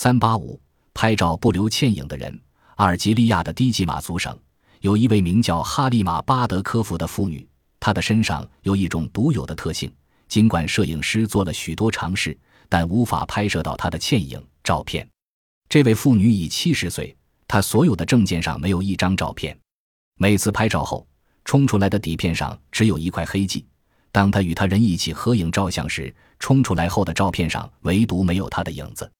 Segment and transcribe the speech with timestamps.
[0.00, 0.60] 三八五，
[0.94, 2.40] 拍照不留倩影的人。
[2.76, 4.38] 阿尔及利亚的低级马族省
[4.78, 7.44] 有一位名叫哈利玛·巴德科夫的妇女，
[7.80, 9.92] 她的身上有一种独有的特性。
[10.28, 12.38] 尽管摄影师做了许多尝试，
[12.68, 15.04] 但无法拍摄到她的倩影照片。
[15.68, 17.16] 这位妇女已七十岁，
[17.48, 19.58] 她所有的证件上没有一张照片。
[20.16, 21.04] 每次拍照后，
[21.44, 23.66] 冲出来的底片上只有一块黑迹。
[24.12, 29.10] 当她与他人一起合影照相时，冲出来后的照片上唯独没有她的影子。